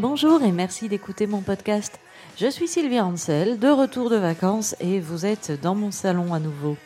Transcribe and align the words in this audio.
Bonjour 0.00 0.42
et 0.44 0.52
merci 0.52 0.88
d'écouter 0.88 1.26
mon 1.26 1.40
podcast. 1.40 1.98
Je 2.36 2.46
suis 2.46 2.68
Sylvia 2.68 3.04
Ansel, 3.04 3.58
de 3.58 3.66
retour 3.66 4.10
de 4.10 4.16
vacances 4.16 4.76
et 4.78 5.00
vous 5.00 5.26
êtes 5.26 5.60
dans 5.60 5.74
mon 5.74 5.90
salon 5.90 6.32
à 6.32 6.38
nouveau. 6.38 6.76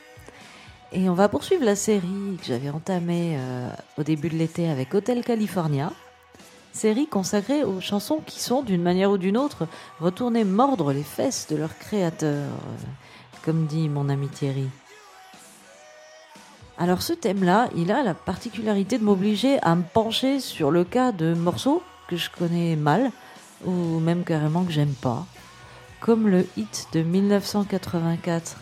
Et 0.92 1.10
on 1.10 1.12
va 1.12 1.28
poursuivre 1.28 1.62
la 1.62 1.76
série 1.76 2.38
que 2.40 2.46
j'avais 2.46 2.70
entamée 2.70 3.36
euh, 3.36 3.68
au 3.98 4.02
début 4.02 4.30
de 4.30 4.36
l'été 4.36 4.66
avec 4.66 4.94
Hotel 4.94 5.22
California. 5.22 5.92
Série 6.72 7.06
consacrée 7.06 7.64
aux 7.64 7.82
chansons 7.82 8.22
qui 8.24 8.40
sont, 8.40 8.62
d'une 8.62 8.82
manière 8.82 9.10
ou 9.10 9.18
d'une 9.18 9.36
autre, 9.36 9.68
retournées 10.00 10.44
mordre 10.44 10.94
les 10.94 11.02
fesses 11.02 11.48
de 11.50 11.56
leur 11.56 11.76
créateur, 11.76 12.48
euh, 12.48 12.48
comme 13.44 13.66
dit 13.66 13.90
mon 13.90 14.08
ami 14.08 14.28
Thierry. 14.28 14.70
Alors 16.78 17.02
ce 17.02 17.12
thème-là, 17.12 17.68
il 17.76 17.92
a 17.92 18.02
la 18.02 18.14
particularité 18.14 18.96
de 18.96 19.04
m'obliger 19.04 19.58
à 19.60 19.74
me 19.74 19.82
pencher 19.82 20.40
sur 20.40 20.70
le 20.70 20.84
cas 20.84 21.12
de 21.12 21.34
morceaux 21.34 21.82
que 22.08 22.16
je 22.16 22.30
connais 22.30 22.76
mal, 22.76 23.10
ou 23.64 24.00
même 24.00 24.24
carrément 24.24 24.64
que 24.64 24.72
j'aime 24.72 24.94
pas, 24.94 25.26
comme 26.00 26.28
le 26.28 26.46
hit 26.56 26.88
de 26.92 27.02
1984 27.02 28.56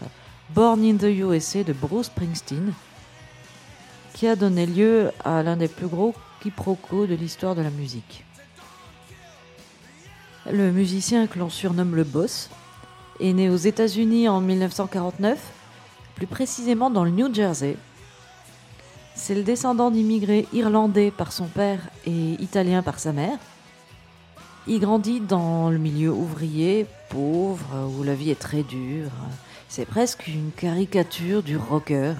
Born 0.54 0.84
in 0.84 0.96
the 0.96 1.04
USA 1.04 1.62
de 1.62 1.72
Bruce 1.72 2.06
Springsteen, 2.06 2.72
qui 4.14 4.26
a 4.26 4.36
donné 4.36 4.66
lieu 4.66 5.12
à 5.24 5.42
l'un 5.42 5.56
des 5.56 5.68
plus 5.68 5.86
gros 5.86 6.14
quiproquos 6.40 7.06
de 7.06 7.14
l'histoire 7.14 7.54
de 7.54 7.62
la 7.62 7.70
musique. 7.70 8.24
Le 10.50 10.72
musicien 10.72 11.26
que 11.26 11.38
l'on 11.38 11.50
surnomme 11.50 11.94
le 11.94 12.04
boss 12.04 12.50
est 13.20 13.32
né 13.32 13.48
aux 13.48 13.56
États-Unis 13.56 14.28
en 14.28 14.40
1949, 14.40 15.38
plus 16.16 16.26
précisément 16.26 16.90
dans 16.90 17.04
le 17.04 17.10
New 17.10 17.32
Jersey. 17.32 17.76
C'est 19.14 19.34
le 19.34 19.42
descendant 19.42 19.90
d'immigrés 19.90 20.46
irlandais 20.52 21.10
par 21.10 21.32
son 21.32 21.46
père 21.46 21.80
et 22.06 22.32
italien 22.40 22.82
par 22.82 22.98
sa 22.98 23.12
mère. 23.12 23.38
Il 24.66 24.80
grandit 24.80 25.20
dans 25.20 25.70
le 25.70 25.78
milieu 25.78 26.10
ouvrier, 26.10 26.86
pauvre, 27.08 27.90
où 27.98 28.02
la 28.02 28.14
vie 28.14 28.30
est 28.30 28.38
très 28.38 28.62
dure. 28.62 29.10
C'est 29.68 29.86
presque 29.86 30.26
une 30.26 30.50
caricature 30.52 31.42
du 31.42 31.56
rocker. 31.56 32.14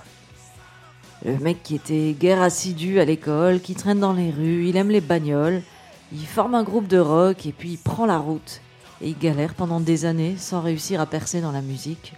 Le 1.25 1.39
mec 1.39 1.63
qui 1.63 1.75
était 1.75 2.15
guère 2.19 2.41
assidu 2.41 2.99
à 2.99 3.05
l'école, 3.05 3.61
qui 3.61 3.75
traîne 3.75 4.01
dans 4.01 4.15
les 4.15 4.31
rues, 4.31 4.67
il 4.67 4.77
aime 4.77 4.91
les 4.91 5.03
bagnoles, 5.03 5.63
il 6.13 6.27
forme 6.27 6.55
un 6.55 6.63
groupe 6.63 6.89
de 6.89 6.99
rock 6.99 7.47
et 7.47 7.53
puis 7.53 7.73
il 7.73 7.79
prend 7.79 8.07
la 8.07 8.19
route. 8.19 8.61
Et 9.03 9.11
il 9.11 9.19
galère 9.19 9.55
pendant 9.55 9.81
des 9.81 10.05
années 10.05 10.37
sans 10.37 10.61
réussir 10.61 11.01
à 11.01 11.07
percer 11.07 11.41
dans 11.41 11.53
la 11.53 11.63
musique. 11.63 12.15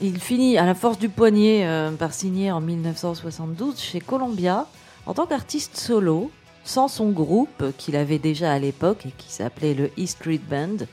Il 0.00 0.20
finit 0.20 0.56
à 0.58 0.64
la 0.64 0.76
force 0.76 0.98
du 0.98 1.08
poignet 1.08 1.66
euh, 1.66 1.90
par 1.90 2.14
signer 2.14 2.52
en 2.52 2.60
1972 2.60 3.80
chez 3.80 4.00
Columbia 4.00 4.66
en 5.06 5.14
tant 5.14 5.26
qu'artiste 5.26 5.76
solo, 5.76 6.30
sans 6.62 6.86
son 6.86 7.10
groupe 7.10 7.64
qu'il 7.78 7.96
avait 7.96 8.20
déjà 8.20 8.52
à 8.52 8.58
l'époque 8.60 9.06
et 9.06 9.10
qui 9.10 9.32
s'appelait 9.32 9.74
le 9.74 9.90
E 9.98 10.06
Street 10.06 10.40
Band, 10.48 10.86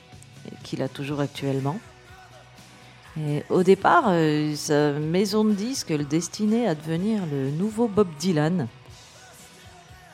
qu'il 0.63 0.81
a 0.81 0.89
toujours 0.89 1.19
actuellement. 1.19 1.77
Au 3.49 3.63
départ, 3.63 4.05
euh, 4.07 4.55
sa 4.55 4.93
maison 4.93 5.45
de 5.45 5.53
disques 5.53 5.91
le 5.91 6.03
destinait 6.03 6.67
à 6.67 6.75
devenir 6.75 7.21
le 7.31 7.49
nouveau 7.51 7.87
Bob 7.87 8.07
Dylan. 8.19 8.67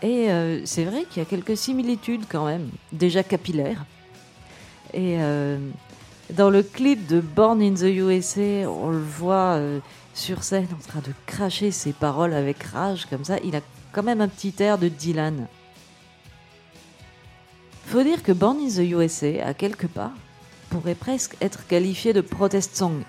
Et 0.04 0.30
euh, 0.32 0.62
c'est 0.66 0.84
vrai 0.84 1.06
qu'il 1.10 1.24
y 1.24 1.26
a 1.26 1.30
quelques 1.30 1.58
similitudes 1.58 2.26
quand 2.30 2.46
même, 2.46 2.70
déjà 2.92 3.24
capillaires. 3.24 3.86
Et 4.94 5.18
dans 6.32 6.50
le 6.50 6.64
clip 6.64 7.08
de 7.08 7.20
Born 7.20 7.62
in 7.62 7.74
the 7.74 7.84
USA, 7.84 8.70
on 8.70 8.90
le 8.92 9.02
voit 9.02 9.56
euh, 9.56 9.80
sur 10.14 10.44
scène 10.44 10.68
en 10.74 10.88
train 10.88 11.00
de 11.00 11.14
cracher 11.26 11.72
ses 11.72 11.94
paroles 11.94 12.34
avec 12.34 12.64
rage 12.64 13.06
comme 13.10 13.26
ça. 13.26 13.38
Il 13.44 13.56
a 13.56 13.62
quand 13.92 14.04
même 14.04 14.22
un 14.22 14.28
petit 14.28 14.54
air 14.60 14.78
de 14.78 14.88
Dylan. 14.88 15.48
Faut 17.86 18.04
dire 18.04 18.24
que 18.24 18.32
Born 18.32 18.58
in 18.60 18.70
the 18.70 18.90
USA, 18.90 19.46
à 19.46 19.54
quelque 19.54 19.88
part, 19.88 20.14
pourrait 20.70 20.96
presque 20.96 21.36
être 21.42 21.68
qualifié 21.68 22.14
de 22.14 22.22
protest 22.22 22.76
song. 22.76 23.04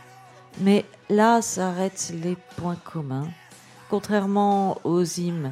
Mais 0.61 0.84
là 1.09 1.41
s'arrêtent 1.41 2.12
les 2.22 2.37
points 2.56 2.78
communs. 2.93 3.28
Contrairement 3.88 4.78
aux 4.84 5.05
hymnes, 5.05 5.50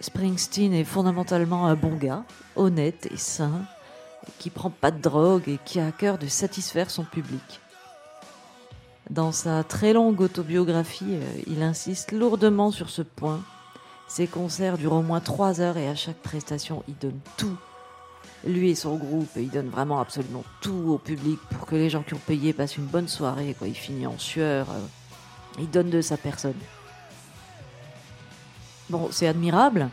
Springsteen 0.00 0.72
est 0.74 0.84
fondamentalement 0.84 1.66
un 1.66 1.74
bon 1.74 1.96
gars, 1.96 2.24
honnête 2.56 3.08
et 3.10 3.16
sain, 3.16 3.62
qui 4.38 4.50
prend 4.50 4.70
pas 4.70 4.90
de 4.90 5.00
drogue 5.00 5.48
et 5.48 5.58
qui 5.64 5.80
a 5.80 5.86
à 5.86 5.92
cœur 5.92 6.18
de 6.18 6.26
satisfaire 6.26 6.90
son 6.90 7.04
public. 7.04 7.60
Dans 9.10 9.32
sa 9.32 9.64
très 9.64 9.92
longue 9.92 10.20
autobiographie, 10.20 11.04
euh, 11.14 11.40
il 11.46 11.62
insiste 11.62 12.12
lourdement 12.12 12.70
sur 12.70 12.90
ce 12.90 13.02
point. 13.02 13.40
Ses 14.06 14.26
concerts 14.26 14.78
durent 14.78 14.94
au 14.94 15.02
moins 15.02 15.20
trois 15.20 15.60
heures 15.60 15.78
et 15.78 15.88
à 15.88 15.94
chaque 15.94 16.18
prestation, 16.22 16.82
il 16.88 16.96
donne 16.98 17.18
tout. 17.36 17.56
Lui 18.46 18.70
et 18.70 18.74
son 18.74 18.96
groupe, 18.96 19.30
il 19.36 19.50
donne 19.50 19.68
vraiment 19.68 20.00
absolument 20.00 20.44
tout 20.60 20.84
au 20.88 20.98
public 20.98 21.40
pour 21.50 21.66
que 21.66 21.74
les 21.74 21.90
gens 21.90 22.02
qui 22.02 22.14
ont 22.14 22.20
payé 22.26 22.52
passent 22.52 22.76
une 22.76 22.86
bonne 22.86 23.08
soirée. 23.08 23.56
Il 23.62 23.74
finit 23.74 24.06
en 24.06 24.18
sueur. 24.18 24.68
euh, 24.70 25.58
Il 25.58 25.70
donne 25.70 25.90
de 25.90 26.00
sa 26.00 26.16
personne. 26.16 26.54
Bon, 28.90 29.08
c'est 29.10 29.26
admirable. 29.26 29.90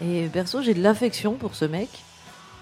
Et 0.00 0.28
perso, 0.32 0.62
j'ai 0.62 0.74
de 0.74 0.82
l'affection 0.82 1.34
pour 1.34 1.54
ce 1.54 1.64
mec. 1.64 1.88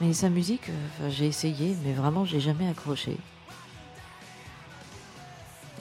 Mais 0.02 0.12
sa 0.14 0.30
musique, 0.30 0.68
euh, 0.68 1.10
j'ai 1.10 1.26
essayé, 1.26 1.76
mais 1.84 1.92
vraiment, 1.92 2.24
j'ai 2.24 2.40
jamais 2.40 2.68
accroché. 2.68 3.16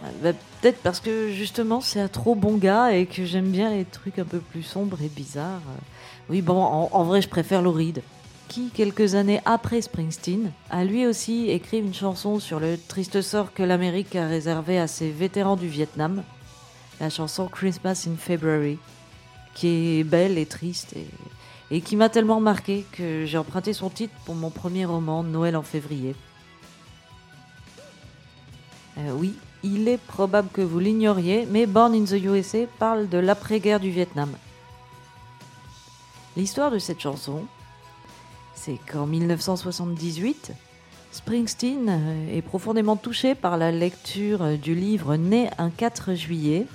Euh, 0.03 0.07
bah, 0.21 0.33
Peut-être 0.61 0.77
parce 0.83 0.99
que 0.99 1.31
justement, 1.31 1.81
c'est 1.81 1.99
un 1.99 2.07
trop 2.07 2.35
bon 2.35 2.57
gars 2.57 2.93
et 2.93 3.07
que 3.07 3.25
j'aime 3.25 3.49
bien 3.49 3.71
les 3.71 3.83
trucs 3.83 4.19
un 4.19 4.25
peu 4.25 4.37
plus 4.37 4.61
sombres 4.61 5.01
et 5.01 5.07
bizarres. 5.07 5.63
Oui, 6.29 6.43
bon, 6.43 6.61
en, 6.61 6.89
en 6.91 7.03
vrai, 7.03 7.23
je 7.23 7.29
préfère 7.29 7.63
Reed, 7.63 8.03
qui, 8.47 8.69
quelques 8.69 9.15
années 9.15 9.41
après 9.45 9.81
Springsteen, 9.81 10.51
a 10.69 10.85
lui 10.85 11.07
aussi 11.07 11.49
écrit 11.49 11.79
une 11.79 11.95
chanson 11.95 12.39
sur 12.39 12.59
le 12.59 12.77
triste 12.77 13.23
sort 13.23 13.55
que 13.55 13.63
l'Amérique 13.63 14.15
a 14.15 14.27
réservé 14.27 14.77
à 14.77 14.85
ses 14.85 15.09
vétérans 15.09 15.55
du 15.55 15.67
Vietnam, 15.67 16.21
la 16.99 17.09
chanson 17.09 17.47
Christmas 17.47 18.05
in 18.07 18.17
February, 18.17 18.77
qui 19.55 19.97
est 19.97 20.03
belle 20.03 20.37
et 20.37 20.45
triste 20.45 20.93
et, 20.95 21.07
et 21.71 21.79
qui 21.79 21.95
m'a 21.95 22.09
tellement 22.09 22.41
marqué 22.41 22.85
que 22.91 23.25
j'ai 23.25 23.37
emprunté 23.37 23.71
son 23.71 23.89
titre 23.89 24.13
pour 24.25 24.35
mon 24.35 24.49
premier 24.49 24.85
roman, 24.85 25.23
Noël 25.23 25.55
en 25.55 25.63
février. 25.63 26.15
Euh, 28.97 29.13
oui, 29.13 29.33
il 29.63 29.87
est 29.87 29.97
probable 29.97 30.49
que 30.51 30.61
vous 30.61 30.79
l'ignoriez, 30.79 31.47
mais 31.49 31.65
Born 31.65 31.95
in 31.95 32.03
the 32.03 32.21
USA 32.21 32.67
parle 32.77 33.07
de 33.07 33.17
l'après-guerre 33.17 33.79
du 33.79 33.89
Vietnam. 33.89 34.29
L'histoire 36.35 36.71
de 36.71 36.79
cette 36.79 36.99
chanson, 36.99 37.45
c'est 38.53 38.77
qu'en 38.91 39.05
1978, 39.05 40.51
Springsteen 41.13 41.87
euh, 41.89 42.37
est 42.37 42.41
profondément 42.41 42.97
touché 42.97 43.33
par 43.33 43.57
la 43.57 43.71
lecture 43.71 44.57
du 44.57 44.75
livre 44.75 45.15
Né 45.15 45.49
un 45.57 45.69
4 45.69 46.15
juillet 46.15 46.67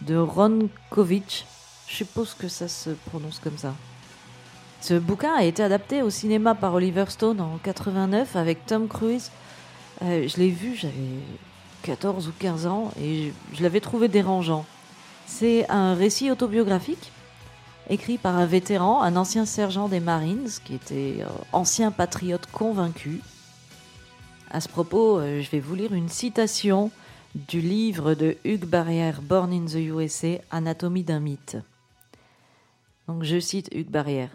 de 0.00 0.16
Ron 0.16 0.70
Kovic. 0.90 1.46
Je 1.92 1.98
suppose 1.98 2.32
que 2.32 2.48
ça 2.48 2.68
se 2.68 2.88
prononce 3.10 3.38
comme 3.38 3.58
ça. 3.58 3.74
Ce 4.80 4.94
bouquin 4.94 5.34
a 5.34 5.44
été 5.44 5.62
adapté 5.62 6.00
au 6.00 6.08
cinéma 6.08 6.54
par 6.54 6.72
Oliver 6.72 7.04
Stone 7.08 7.38
en 7.38 7.58
89 7.62 8.34
avec 8.34 8.64
Tom 8.64 8.88
Cruise. 8.88 9.30
Euh, 10.00 10.26
je 10.26 10.38
l'ai 10.38 10.48
vu, 10.48 10.74
j'avais 10.74 10.94
14 11.82 12.28
ou 12.28 12.32
15 12.38 12.66
ans 12.66 12.92
et 12.98 13.34
je, 13.52 13.62
l'avais 13.62 13.80
trouvé 13.80 14.08
dérangeant. 14.08 14.64
C'est 15.26 15.70
un 15.70 15.94
récit 15.94 16.30
autobiographique 16.30 17.12
écrit 17.90 18.16
par 18.16 18.38
un 18.38 18.46
vétéran, 18.46 19.02
un 19.02 19.14
ancien 19.14 19.44
sergent 19.44 19.88
des 19.88 20.00
Marines 20.00 20.48
qui 20.64 20.74
était 20.74 21.18
euh, 21.20 21.26
ancien 21.52 21.90
patriote 21.90 22.46
convaincu. 22.50 23.20
À 24.50 24.62
ce 24.62 24.68
propos, 24.68 25.18
euh, 25.18 25.42
je 25.42 25.50
vais 25.50 25.60
vous 25.60 25.74
lire 25.74 25.92
une 25.92 26.08
citation 26.08 26.90
du 27.34 27.60
livre 27.60 28.14
de 28.14 28.38
Hugues 28.44 28.64
Barrière, 28.64 29.20
Born 29.20 29.52
in 29.52 29.66
the 29.66 29.74
USA, 29.74 30.38
Anatomie 30.50 31.04
d'un 31.04 31.20
mythe. 31.20 31.58
Je 33.20 33.38
cite 33.38 33.68
Hugues 33.74 33.90
Barrière. 33.90 34.30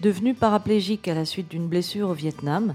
Devenu 0.00 0.34
paraplégique 0.34 1.08
à 1.08 1.14
la 1.14 1.24
suite 1.24 1.50
d'une 1.50 1.66
blessure 1.66 2.10
au 2.10 2.14
Vietnam, 2.14 2.74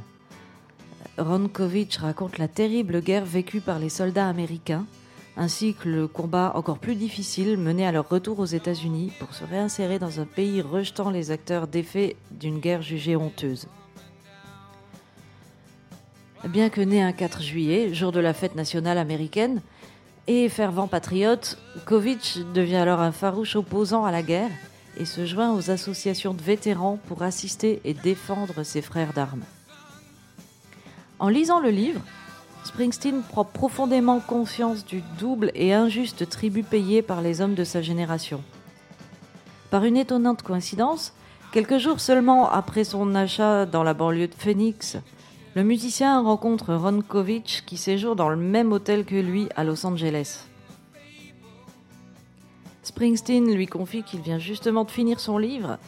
Ron 1.17 1.47
Kovic 1.47 1.95
raconte 1.95 2.37
la 2.37 2.47
terrible 2.47 3.01
guerre 3.01 3.25
vécue 3.25 3.61
par 3.61 3.79
les 3.79 3.89
soldats 3.89 4.27
américains, 4.27 4.85
ainsi 5.37 5.73
que 5.73 5.87
le 5.87 6.07
combat 6.07 6.51
encore 6.55 6.79
plus 6.79 6.95
difficile 6.95 7.57
mené 7.57 7.85
à 7.87 7.91
leur 7.91 8.09
retour 8.09 8.39
aux 8.39 8.45
États-Unis 8.45 9.11
pour 9.19 9.33
se 9.33 9.43
réinsérer 9.43 9.99
dans 9.99 10.19
un 10.19 10.25
pays 10.25 10.61
rejetant 10.61 11.09
les 11.09 11.31
acteurs 11.31 11.67
défaits 11.67 12.15
d'une 12.31 12.59
guerre 12.59 12.81
jugée 12.81 13.15
honteuse. 13.15 13.67
Bien 16.43 16.69
que 16.69 16.81
né 16.81 17.01
un 17.01 17.13
4 17.13 17.41
juillet, 17.41 17.93
jour 17.93 18.11
de 18.11 18.19
la 18.19 18.33
fête 18.33 18.55
nationale 18.55 18.97
américaine, 18.97 19.61
et 20.27 20.49
fervent 20.49 20.87
patriote, 20.87 21.57
Kovic 21.85 22.39
devient 22.53 22.75
alors 22.75 22.99
un 22.99 23.11
farouche 23.11 23.55
opposant 23.55 24.05
à 24.05 24.11
la 24.11 24.23
guerre 24.23 24.51
et 24.97 25.05
se 25.05 25.25
joint 25.25 25.53
aux 25.53 25.71
associations 25.71 26.33
de 26.33 26.41
vétérans 26.41 26.99
pour 27.07 27.23
assister 27.23 27.81
et 27.83 27.93
défendre 27.93 28.63
ses 28.63 28.81
frères 28.81 29.13
d'armes. 29.13 29.43
En 31.19 31.29
lisant 31.29 31.59
le 31.59 31.69
livre, 31.69 32.01
Springsteen 32.63 33.21
prend 33.21 33.45
profondément 33.45 34.19
conscience 34.19 34.85
du 34.85 35.03
double 35.19 35.51
et 35.55 35.73
injuste 35.73 36.29
tribut 36.29 36.63
payé 36.63 37.01
par 37.01 37.21
les 37.21 37.41
hommes 37.41 37.55
de 37.55 37.63
sa 37.63 37.81
génération. 37.81 38.41
Par 39.69 39.85
une 39.85 39.97
étonnante 39.97 40.41
coïncidence, 40.41 41.13
Quelques 41.55 41.77
jours 41.77 42.01
seulement 42.01 42.49
après 42.51 42.83
son 42.83 43.15
achat 43.15 43.65
dans 43.65 43.83
la 43.83 43.93
banlieue 43.93 44.27
de 44.27 44.33
Phoenix, 44.37 44.97
le 45.55 45.63
musicien 45.63 46.21
rencontre 46.21 46.75
Ron 46.75 47.01
Kovic 47.01 47.63
qui 47.65 47.77
séjourne 47.77 48.17
dans 48.17 48.27
le 48.27 48.35
même 48.35 48.73
hôtel 48.73 49.05
que 49.05 49.15
lui 49.15 49.47
à 49.55 49.63
Los 49.63 49.85
Angeles. 49.85 50.47
Springsteen 52.95 53.53
lui 53.53 53.67
confie 53.67 54.03
qu'il 54.03 54.21
vient 54.21 54.39
justement 54.39 54.85
de 54.85 54.89
finir 54.89 55.19
son 55.19 55.37
livre 55.37 55.79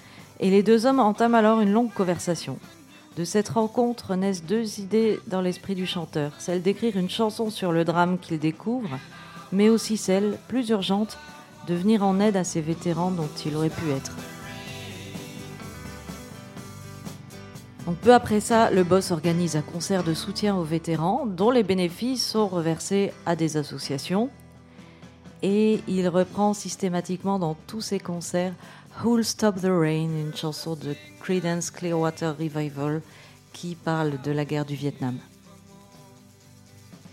et 0.42 0.50
les 0.50 0.62
deux 0.62 0.86
hommes 0.86 1.00
entament 1.00 1.36
alors 1.36 1.62
une 1.62 1.72
longue 1.72 1.94
conversation. 1.94 2.60
De 3.16 3.24
cette 3.24 3.48
rencontre 3.48 4.18
naissent 4.18 4.44
deux 4.44 4.82
idées 4.82 5.18
dans 5.28 5.40
l'esprit 5.40 5.74
du 5.74 5.86
chanteur, 5.86 6.34
celle 6.38 6.62
d'écrire 6.62 6.98
une 6.98 7.10
chanson 7.10 7.50
sur 7.50 7.72
le 7.72 7.86
drame 7.86 8.20
qu'il 8.20 8.40
découvre, 8.40 9.00
mais 9.54 9.70
aussi 9.70 9.96
celle, 9.96 10.38
plus 10.50 10.68
urgente, 10.68 11.18
de 11.70 11.76
venir 11.76 12.04
en 12.04 12.20
aide 12.20 12.36
à 12.36 12.44
ces 12.44 12.60
vétérans 12.60 13.12
dont 13.12 13.30
il 13.46 13.56
aurait 13.56 13.70
pu 13.70 13.90
être. 13.92 14.12
Donc 17.86 17.96
peu 18.00 18.14
après 18.14 18.42
ça, 18.42 18.70
le 18.70 18.84
boss 18.84 19.12
organise 19.12 19.56
un 19.56 19.62
concert 19.62 20.04
de 20.04 20.14
soutien 20.14 20.58
aux 20.58 20.66
vétérans 20.66 21.26
dont 21.26 21.52
les 21.52 21.64
bénéfices 21.64 22.28
sont 22.28 22.50
reversés 22.50 23.14
à 23.26 23.38
des 23.38 23.56
associations. 23.56 24.30
Et 25.44 25.82
il 25.88 26.08
reprend 26.08 26.54
systématiquement 26.54 27.40
dans 27.40 27.56
tous 27.68 27.82
ses 27.82 28.00
concerts 28.00 28.54
Who'll 29.04 29.24
Stop 29.24 29.62
the 29.62 29.70
Rain, 29.70 30.10
une 30.10 30.36
chanson 30.36 30.76
de 30.76 30.96
Creedence 31.22 31.70
Clearwater 31.70 32.36
Revival 32.38 33.02
qui 33.54 33.76
parle 33.76 34.20
de 34.24 34.32
la 34.32 34.46
guerre 34.46 34.66
du 34.66 34.76
Vietnam. 34.76 35.18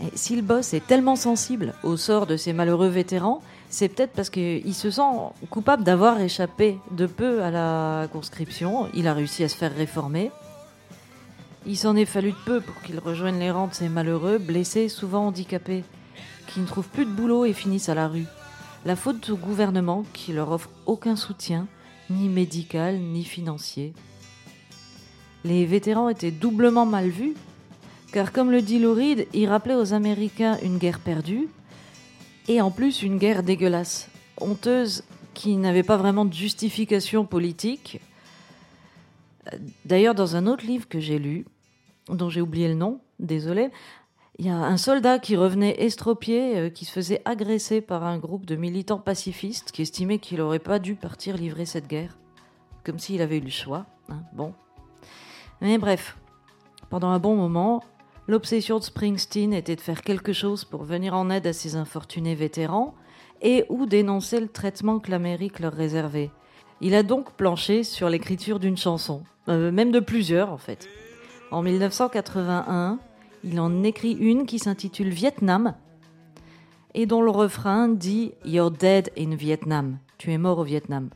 Et 0.00 0.10
si 0.16 0.34
le 0.36 0.42
boss 0.42 0.74
est 0.74 0.86
tellement 0.86 1.16
sensible 1.16 1.74
au 1.82 1.96
sort 1.96 2.26
de 2.26 2.36
ces 2.36 2.52
malheureux 2.52 2.88
vétérans, 2.88 3.42
c'est 3.68 3.88
peut-être 3.88 4.12
parce 4.12 4.30
qu'il 4.30 4.74
se 4.74 4.90
sent 4.90 5.02
coupable 5.50 5.84
d'avoir 5.84 6.20
échappé 6.20 6.78
de 6.90 7.06
peu 7.06 7.42
à 7.42 7.50
la 7.50 8.08
conscription. 8.12 8.88
Il 8.94 9.06
a 9.06 9.14
réussi 9.14 9.44
à 9.44 9.48
se 9.48 9.56
faire 9.56 9.74
réformer. 9.74 10.30
Il 11.66 11.76
s'en 11.76 11.96
est 11.96 12.04
fallu 12.04 12.32
de 12.32 12.44
peu 12.44 12.60
pour 12.60 12.80
qu'il 12.82 12.98
rejoigne 12.98 13.38
les 13.38 13.50
rangs 13.50 13.68
de 13.68 13.74
ces 13.74 13.88
malheureux, 13.88 14.38
blessés, 14.38 14.88
souvent 14.88 15.28
handicapés, 15.28 15.84
qui 16.46 16.60
ne 16.60 16.66
trouvent 16.66 16.88
plus 16.88 17.04
de 17.04 17.10
boulot 17.10 17.44
et 17.44 17.52
finissent 17.52 17.88
à 17.88 17.94
la 17.94 18.08
rue. 18.08 18.26
La 18.84 18.96
faute 18.96 19.30
au 19.30 19.36
gouvernement 19.36 20.04
qui 20.12 20.32
leur 20.32 20.50
offre 20.50 20.70
aucun 20.86 21.16
soutien, 21.16 21.66
ni 22.10 22.28
médical, 22.28 22.98
ni 22.98 23.24
financier. 23.24 23.94
Les 25.44 25.66
vétérans 25.66 26.08
étaient 26.08 26.30
doublement 26.30 26.86
mal 26.86 27.08
vus, 27.08 27.34
car 28.12 28.32
comme 28.32 28.50
le 28.50 28.62
dit 28.62 28.78
Lauride, 28.78 29.26
il 29.32 29.48
rappelait 29.48 29.74
aux 29.74 29.92
Américains 29.92 30.58
une 30.62 30.78
guerre 30.78 31.00
perdue, 31.00 31.48
et 32.48 32.60
en 32.60 32.70
plus 32.70 33.02
une 33.02 33.18
guerre 33.18 33.42
dégueulasse, 33.42 34.08
honteuse, 34.40 35.02
qui 35.34 35.56
n'avait 35.56 35.82
pas 35.82 35.96
vraiment 35.96 36.24
de 36.24 36.32
justification 36.32 37.24
politique. 37.24 38.00
D'ailleurs, 39.84 40.14
dans 40.14 40.36
un 40.36 40.46
autre 40.46 40.64
livre 40.64 40.88
que 40.88 41.00
j'ai 41.00 41.18
lu, 41.18 41.44
dont 42.08 42.28
j'ai 42.28 42.40
oublié 42.40 42.68
le 42.68 42.74
nom, 42.74 43.00
désolé. 43.18 43.70
Il 44.38 44.46
y 44.46 44.50
a 44.50 44.56
un 44.56 44.76
soldat 44.76 45.20
qui 45.20 45.36
revenait 45.36 45.84
estropié, 45.84 46.58
euh, 46.58 46.68
qui 46.68 46.84
se 46.84 46.90
faisait 46.90 47.22
agresser 47.24 47.80
par 47.80 48.02
un 48.02 48.18
groupe 48.18 48.46
de 48.46 48.56
militants 48.56 48.98
pacifistes 48.98 49.70
qui 49.70 49.82
estimaient 49.82 50.18
qu'il 50.18 50.38
n'aurait 50.38 50.58
pas 50.58 50.80
dû 50.80 50.96
partir 50.96 51.36
livrer 51.36 51.66
cette 51.66 51.86
guerre. 51.86 52.18
Comme 52.82 52.98
s'il 52.98 53.22
avait 53.22 53.38
eu 53.38 53.42
le 53.42 53.50
choix. 53.50 53.86
Hein, 54.08 54.22
bon. 54.32 54.52
Mais 55.60 55.78
bref, 55.78 56.16
pendant 56.90 57.10
un 57.10 57.20
bon 57.20 57.36
moment, 57.36 57.84
l'obsession 58.26 58.80
de 58.80 58.84
Springsteen 58.84 59.52
était 59.52 59.76
de 59.76 59.80
faire 59.80 60.02
quelque 60.02 60.32
chose 60.32 60.64
pour 60.64 60.82
venir 60.82 61.14
en 61.14 61.30
aide 61.30 61.46
à 61.46 61.52
ces 61.52 61.76
infortunés 61.76 62.34
vétérans 62.34 62.94
et 63.40 63.64
ou 63.68 63.86
dénoncer 63.86 64.40
le 64.40 64.48
traitement 64.48 64.98
que 64.98 65.12
l'Amérique 65.12 65.60
leur 65.60 65.72
réservait. 65.72 66.32
Il 66.80 66.96
a 66.96 67.04
donc 67.04 67.34
planché 67.34 67.84
sur 67.84 68.08
l'écriture 68.08 68.58
d'une 68.58 68.76
chanson, 68.76 69.22
euh, 69.48 69.70
même 69.70 69.92
de 69.92 70.00
plusieurs 70.00 70.50
en 70.50 70.58
fait. 70.58 70.88
En 71.52 71.62
1981, 71.62 72.98
il 73.44 73.60
en 73.60 73.82
écrit 73.82 74.12
une 74.12 74.46
qui 74.46 74.58
s'intitule 74.58 75.10
Vietnam 75.10 75.74
et 76.94 77.06
dont 77.06 77.20
le 77.20 77.30
refrain 77.30 77.88
dit 77.88 78.32
You're 78.44 78.70
dead 78.70 79.10
in 79.18 79.34
Vietnam. 79.34 79.98
Tu 80.18 80.32
es 80.32 80.38
mort 80.38 80.58
au 80.58 80.64
Vietnam. 80.64 81.10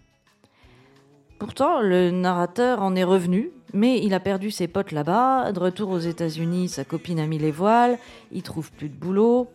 Pourtant, 1.38 1.80
le 1.80 2.10
narrateur 2.10 2.82
en 2.82 2.96
est 2.96 3.04
revenu, 3.04 3.50
mais 3.72 4.00
il 4.02 4.12
a 4.12 4.20
perdu 4.20 4.50
ses 4.50 4.66
potes 4.66 4.92
là-bas. 4.92 5.52
De 5.52 5.60
retour 5.60 5.90
aux 5.90 5.98
États-Unis, 5.98 6.68
sa 6.68 6.84
copine 6.84 7.20
a 7.20 7.26
mis 7.26 7.38
les 7.38 7.52
voiles, 7.52 7.98
il 8.32 8.42
trouve 8.42 8.72
plus 8.72 8.88
de 8.88 8.96
boulot. 8.96 9.48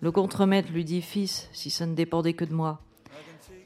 Le 0.00 0.12
contremaître 0.12 0.70
lui 0.70 0.84
dit 0.84 1.02
Fils, 1.02 1.48
si 1.52 1.70
ça 1.70 1.86
ne 1.86 1.94
dépendait 1.94 2.34
que 2.34 2.44
de 2.44 2.54
moi. 2.54 2.80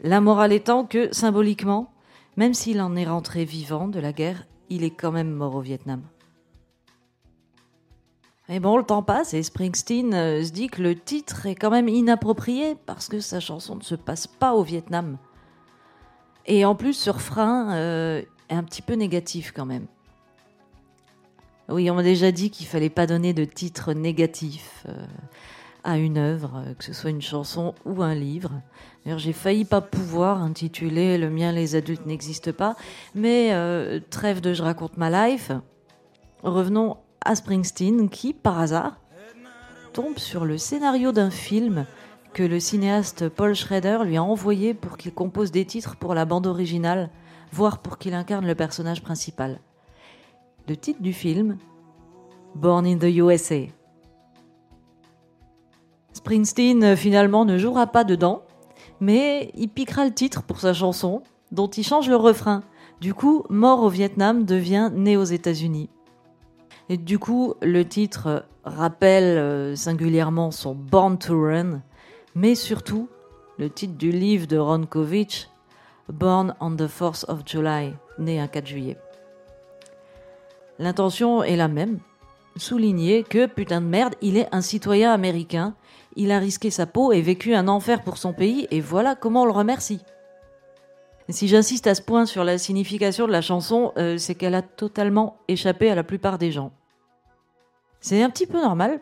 La 0.02 0.20
morale 0.20 0.52
étant 0.52 0.84
que, 0.84 1.12
symboliquement, 1.12 1.93
même 2.37 2.55
s'il 2.55 2.81
en 2.81 2.96
est 2.96 3.06
rentré 3.06 3.44
vivant 3.44 3.88
de 3.88 4.00
la 4.00 4.12
guerre, 4.12 4.46
il 4.70 4.84
est 4.84 4.90
quand 4.90 5.12
même 5.12 5.31
mort 5.31 5.56
au 5.56 5.61
Vietnam. 5.61 6.02
Mais 8.49 8.61
bon, 8.61 8.76
le 8.76 8.85
temps 8.85 9.02
passe 9.02 9.32
et 9.32 9.43
Springsteen 9.43 10.12
euh, 10.12 10.44
se 10.44 10.50
dit 10.50 10.67
que 10.67 10.82
le 10.82 10.94
titre 10.94 11.46
est 11.46 11.55
quand 11.55 11.70
même 11.70 11.88
inapproprié 11.88 12.76
parce 12.87 13.08
que 13.08 13.20
sa 13.20 13.41
chanson 13.41 13.76
ne 13.76 13.82
se 13.82 13.94
passe 13.94 14.26
pas 14.26 14.55
au 14.55 14.62
Vietnam. 14.62 15.17
Et 16.46 16.67
en 16.67 16.75
plus, 16.75 16.93
ce 16.93 17.08
refrain 17.08 17.75
euh, 17.75 18.23
est 18.50 18.55
un 18.55 18.62
petit 18.62 18.82
peu 18.82 18.94
négatif 18.94 19.52
quand 19.56 19.64
même. 19.64 19.87
Oui, 21.70 21.91
on 21.91 21.94
m'a 21.94 22.02
déjà 22.02 22.31
dit 22.32 22.50
qu'il 22.50 22.67
fallait 22.67 22.91
pas 22.91 23.06
donner 23.06 23.32
de 23.32 23.46
titre 23.46 23.94
négatif 23.94 24.85
euh, 24.90 25.06
à 25.82 25.97
une 25.97 26.19
œuvre, 26.19 26.62
que 26.79 26.85
ce 26.85 26.93
soit 26.93 27.08
une 27.08 27.23
chanson 27.23 27.75
ou 27.87 28.02
un 28.02 28.14
livre. 28.14 28.50
D'ailleurs, 29.05 29.19
j'ai 29.19 29.32
failli 29.32 29.64
pas 29.64 29.81
pouvoir 29.81 30.43
intituler 30.43 31.17
Le 31.17 31.31
mien, 31.31 31.52
les 31.52 31.76
adultes 31.76 32.05
n'existent 32.05 32.52
pas, 32.52 32.76
mais 33.14 33.52
trêve 34.11 34.43
de 34.43 34.52
Je 34.52 34.62
raconte 34.62 34.99
ma 34.99 35.29
life. 35.29 35.50
Revenons 36.43 36.99
à 37.25 37.35
Springsteen 37.35 38.09
qui, 38.09 38.32
par 38.32 38.59
hasard, 38.59 39.00
tombe 39.93 40.19
sur 40.19 40.44
le 40.44 40.59
scénario 40.59 41.12
d'un 41.12 41.31
film 41.31 41.87
que 42.32 42.43
le 42.43 42.59
cinéaste 42.59 43.29
Paul 43.29 43.55
Schrader 43.55 43.99
lui 44.05 44.17
a 44.17 44.23
envoyé 44.23 44.75
pour 44.75 44.97
qu'il 44.97 45.15
compose 45.15 45.53
des 45.53 45.65
titres 45.65 45.97
pour 45.97 46.15
la 46.15 46.25
bande 46.25 46.47
originale, 46.47 47.11
voire 47.53 47.79
pour 47.79 47.99
qu'il 47.99 48.12
incarne 48.12 48.47
le 48.47 48.56
personnage 48.56 49.03
principal. 49.03 49.61
Le 50.69 50.76
titre 50.76 51.00
du 51.00 51.12
film 51.12 51.59
Born 52.57 52.87
in 52.87 52.99
the 52.99 53.04
USA. 53.04 53.66
Springsteen 56.12 56.97
finalement 56.97 57.45
ne 57.45 57.59
jouera 57.59 57.87
pas 57.87 58.04
dedans, 58.04 58.43
mais 59.00 59.52
il 59.54 59.69
piquera 59.69 60.04
le 60.04 60.14
titre 60.14 60.43
pour 60.43 60.61
sa 60.61 60.73
chanson, 60.73 61.23
dont 61.52 61.69
il 61.69 61.85
change 61.85 62.09
le 62.09 62.16
refrain. 62.16 62.62
Du 63.00 63.14
coup, 63.14 63.45
Mort 63.49 63.83
au 63.83 63.88
Vietnam 63.88 64.45
devient 64.45 64.90
Né 64.93 65.16
aux 65.16 65.25
États-Unis. 65.25 65.88
Et 66.88 66.97
du 66.97 67.19
coup, 67.19 67.55
le 67.62 67.85
titre 67.85 68.45
rappelle 68.64 69.38
euh, 69.38 69.76
singulièrement 69.76 70.50
son 70.50 70.75
Born 70.75 71.19
to 71.19 71.41
Run, 71.41 71.83
mais 72.35 72.55
surtout 72.55 73.09
le 73.59 73.71
titre 73.71 73.95
du 73.95 74.11
livre 74.11 74.47
de 74.47 74.59
Ron 74.59 74.85
Kovic, 74.85 75.49
Born 76.12 76.55
on 76.61 76.76
the 76.76 76.88
4th 76.88 77.25
of 77.29 77.41
July, 77.47 77.95
né 78.19 78.38
un 78.38 78.49
4 78.49 78.67
juillet. 78.67 78.99
L'intention 80.79 81.43
est 81.43 81.57
la 81.57 81.69
même, 81.69 82.00
souligner 82.57 83.23
que, 83.23 83.47
putain 83.47 83.81
de 83.81 83.87
merde, 83.87 84.14
il 84.21 84.37
est 84.37 84.49
un 84.53 84.61
citoyen 84.61 85.12
américain, 85.12 85.75
il 86.17 86.33
a 86.33 86.38
risqué 86.38 86.71
sa 86.71 86.87
peau 86.87 87.12
et 87.12 87.23
vécu 87.23 87.55
un 87.55 87.69
enfer 87.69 88.03
pour 88.03 88.19
son 88.19 88.33
pays, 88.33 88.67
et 88.71 88.81
voilà 88.81 89.14
comment 89.14 89.43
on 89.43 89.47
le 89.47 89.53
remercie. 89.53 90.00
Si 91.31 91.49
j'insiste 91.49 91.87
à 91.87 91.95
ce 91.95 92.02
point 92.02 92.26
sur 92.26 92.45
la 92.45 92.59
signification 92.59 93.26
de 93.26 93.33
la 93.33 93.40
chanson, 93.40 93.93
euh, 93.97 94.19
c'est 94.19 94.35
qu'elle 94.35 94.54
a 94.54 94.61
totalement 94.61 95.38
échappé 95.49 95.90
à 95.90 95.95
la 95.95 96.04
plupart 96.04 96.37
des 96.37 96.52
gens. 96.52 96.73
C'est 98.00 98.23
un 98.23 98.28
petit 98.28 98.47
peu 98.47 98.61
normal. 98.61 99.00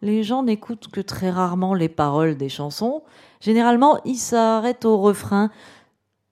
Les 0.00 0.22
gens 0.22 0.44
n'écoutent 0.44 0.88
que 0.88 1.00
très 1.00 1.30
rarement 1.30 1.74
les 1.74 1.88
paroles 1.88 2.36
des 2.36 2.48
chansons. 2.48 3.02
Généralement, 3.40 4.00
ils 4.04 4.18
s'arrêtent 4.18 4.84
au 4.84 4.98
refrain. 4.98 5.50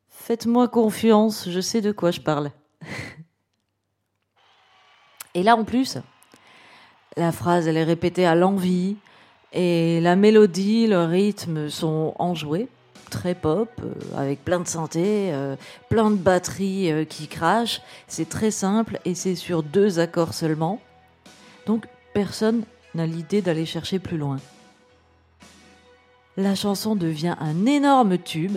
Faites-moi 0.08 0.68
confiance, 0.68 1.48
je 1.50 1.60
sais 1.60 1.80
de 1.80 1.90
quoi 1.90 2.12
je 2.12 2.20
parle. 2.20 2.52
et 5.34 5.42
là, 5.42 5.56
en 5.56 5.64
plus, 5.64 5.98
la 7.16 7.32
phrase, 7.32 7.66
elle 7.66 7.76
est 7.76 7.84
répétée 7.84 8.26
à 8.26 8.36
l'envie, 8.36 8.96
et 9.52 10.00
la 10.00 10.14
mélodie, 10.14 10.86
le 10.86 11.04
rythme 11.04 11.68
sont 11.68 12.14
enjoués 12.18 12.68
très 13.04 13.34
pop, 13.34 13.68
euh, 13.82 13.92
avec 14.16 14.44
plein 14.44 14.60
de 14.60 14.66
synthé, 14.66 15.32
euh, 15.32 15.56
plein 15.88 16.10
de 16.10 16.16
batteries 16.16 16.92
euh, 16.92 17.04
qui 17.04 17.28
crachent. 17.28 17.80
C'est 18.08 18.28
très 18.28 18.50
simple 18.50 18.98
et 19.04 19.14
c'est 19.14 19.34
sur 19.34 19.62
deux 19.62 19.98
accords 19.98 20.34
seulement. 20.34 20.80
Donc 21.66 21.86
personne 22.12 22.64
n'a 22.94 23.06
l'idée 23.06 23.42
d'aller 23.42 23.66
chercher 23.66 23.98
plus 23.98 24.18
loin. 24.18 24.38
La 26.36 26.54
chanson 26.54 26.96
devient 26.96 27.36
un 27.40 27.64
énorme 27.66 28.18
tube, 28.18 28.56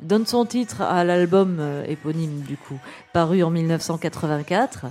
donne 0.00 0.26
son 0.26 0.44
titre 0.44 0.80
à 0.82 1.02
l'album 1.02 1.60
éponyme 1.88 2.42
du 2.42 2.56
coup, 2.56 2.78
paru 3.12 3.42
en 3.42 3.50
1984. 3.50 4.86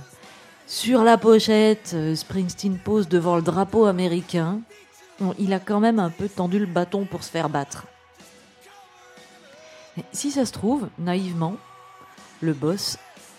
Sur 0.66 1.02
la 1.02 1.16
pochette, 1.16 1.96
Springsteen 2.14 2.78
pose 2.78 3.08
devant 3.08 3.36
le 3.36 3.42
drapeau 3.42 3.86
américain. 3.86 4.60
il 5.38 5.52
a 5.54 5.60
quand 5.60 5.80
même 5.80 5.98
un 5.98 6.10
peu 6.10 6.28
tendu 6.28 6.58
le 6.58 6.66
bâton 6.66 7.06
pour 7.06 7.24
se 7.24 7.30
faire 7.30 7.48
battre 7.48 7.86
si 10.12 10.30
ça 10.30 10.44
se 10.46 10.52
trouve, 10.52 10.88
naïvement, 10.98 11.56
le 12.40 12.52
boss 12.52 12.98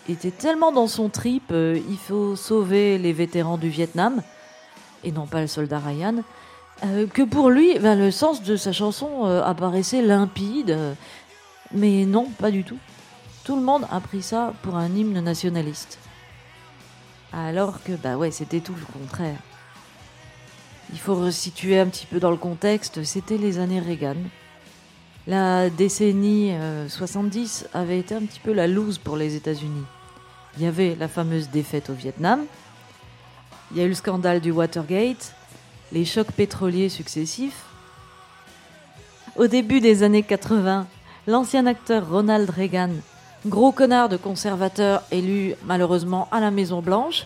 était 0.09 0.31
tellement 0.31 0.71
dans 0.71 0.87
son 0.87 1.09
trip, 1.09 1.43
euh, 1.51 1.79
il 1.89 1.97
faut 1.97 2.35
sauver 2.35 2.97
les 2.97 3.13
vétérans 3.13 3.57
du 3.57 3.69
Vietnam, 3.69 4.21
et 5.03 5.11
non 5.11 5.25
pas 5.25 5.41
le 5.41 5.47
soldat 5.47 5.79
Ryan, 5.79 6.23
euh, 6.83 7.07
que 7.07 7.21
pour 7.21 7.49
lui, 7.49 7.77
ben, 7.79 7.97
le 7.97 8.11
sens 8.11 8.43
de 8.43 8.55
sa 8.55 8.71
chanson 8.71 9.25
euh, 9.25 9.43
apparaissait 9.43 10.01
limpide. 10.01 10.77
mais 11.71 12.05
non, 12.05 12.25
pas 12.37 12.51
du 12.51 12.63
tout. 12.63 12.77
Tout 13.43 13.55
le 13.55 13.61
monde 13.61 13.85
a 13.91 13.99
pris 13.99 14.21
ça 14.21 14.53
pour 14.61 14.75
un 14.75 14.87
hymne 14.87 15.19
nationaliste. 15.21 15.99
Alors 17.33 17.83
que, 17.83 17.93
bah 17.93 18.17
ouais, 18.17 18.31
c'était 18.31 18.59
tout 18.59 18.73
le 18.73 18.99
contraire. 18.99 19.37
Il 20.93 20.99
faut 20.99 21.15
resituer 21.15 21.79
un 21.79 21.87
petit 21.87 22.05
peu 22.05 22.19
dans 22.19 22.31
le 22.31 22.37
contexte, 22.37 23.03
c'était 23.03 23.37
les 23.37 23.59
années 23.59 23.79
Reagan. 23.79 24.15
La 25.27 25.69
décennie 25.71 26.53
70 26.87 27.69
avait 27.73 27.99
été 27.99 28.13
un 28.13 28.21
petit 28.21 28.39
peu 28.39 28.53
la 28.53 28.67
loose 28.67 28.99
pour 28.99 29.17
les 29.17 29.35
États-Unis. 29.35 29.85
Il 30.57 30.63
y 30.63 30.67
avait 30.67 30.95
la 30.99 31.07
fameuse 31.07 31.49
défaite 31.49 31.89
au 31.89 31.93
Vietnam, 31.93 32.45
il 33.71 33.77
y 33.77 33.81
a 33.81 33.85
eu 33.85 33.89
le 33.89 33.95
scandale 33.95 34.39
du 34.39 34.51
Watergate, 34.51 35.33
les 35.91 36.05
chocs 36.05 36.31
pétroliers 36.31 36.89
successifs. 36.89 37.65
Au 39.35 39.47
début 39.47 39.81
des 39.81 40.03
années 40.03 40.23
80, 40.23 40.87
l'ancien 41.27 41.65
acteur 41.65 42.09
Ronald 42.09 42.49
Reagan, 42.49 42.91
gros 43.45 43.71
connard 43.71 44.09
de 44.09 44.17
conservateur 44.17 45.03
élu 45.11 45.55
malheureusement 45.65 46.29
à 46.31 46.39
la 46.39 46.51
Maison 46.51 46.81
Blanche, 46.81 47.25